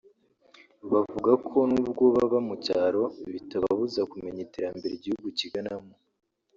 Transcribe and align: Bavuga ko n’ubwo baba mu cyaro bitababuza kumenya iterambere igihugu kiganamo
Bavuga 0.91 1.31
ko 1.47 1.57
n’ubwo 1.71 2.03
baba 2.15 2.39
mu 2.47 2.55
cyaro 2.65 3.03
bitababuza 3.33 4.01
kumenya 4.11 4.39
iterambere 4.47 4.93
igihugu 4.95 5.27
kiganamo 5.39 5.93